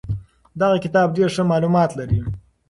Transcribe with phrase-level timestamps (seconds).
[0.61, 2.19] دغه کتاب ډېر ښه معلومات لري.